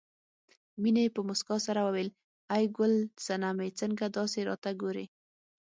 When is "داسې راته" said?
4.17-4.69